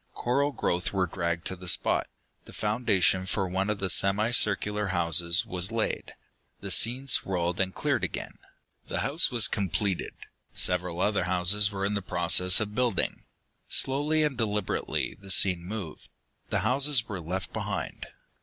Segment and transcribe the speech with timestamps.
[0.15, 2.07] Coral growth were dragged to the spot.
[2.45, 6.15] The foundation for one of the semi circular houses was laid.
[6.59, 8.39] The scene swirled and cleared again.
[8.87, 10.15] The house was completed.
[10.55, 13.25] Several other houses were in process of building.
[13.69, 16.07] Slowly and deliberately, the scene moved.
[16.49, 18.07] The houses were left behind.